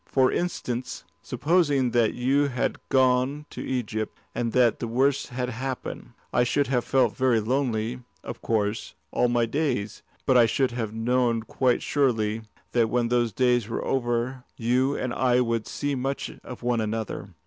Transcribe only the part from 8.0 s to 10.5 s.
of course, all my days, but I